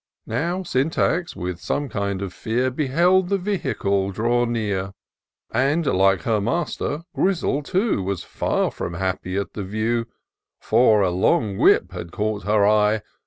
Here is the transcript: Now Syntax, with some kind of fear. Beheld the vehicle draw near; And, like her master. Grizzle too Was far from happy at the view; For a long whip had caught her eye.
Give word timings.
Now 0.25 0.63
Syntax, 0.63 1.35
with 1.35 1.59
some 1.61 1.87
kind 1.87 2.23
of 2.23 2.33
fear. 2.33 2.71
Beheld 2.71 3.29
the 3.29 3.37
vehicle 3.37 4.09
draw 4.09 4.45
near; 4.45 4.93
And, 5.51 5.85
like 5.85 6.23
her 6.23 6.41
master. 6.41 7.03
Grizzle 7.13 7.61
too 7.61 8.01
Was 8.01 8.23
far 8.23 8.71
from 8.71 8.95
happy 8.95 9.37
at 9.37 9.53
the 9.53 9.63
view; 9.63 10.07
For 10.59 11.03
a 11.03 11.11
long 11.11 11.55
whip 11.55 11.91
had 11.91 12.11
caught 12.11 12.45
her 12.45 12.65
eye. 12.67 13.03